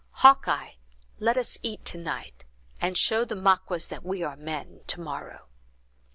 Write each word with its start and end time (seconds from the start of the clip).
Hawkeye, 0.23 0.71
let 1.19 1.37
us 1.37 1.59
eat 1.61 1.85
to 1.85 1.97
night, 1.99 2.43
and 2.79 2.97
show 2.97 3.23
the 3.23 3.35
Maquas 3.35 3.87
that 3.89 4.03
we 4.03 4.23
are 4.23 4.35
men 4.35 4.81
to 4.87 4.99
morrow." 4.99 5.45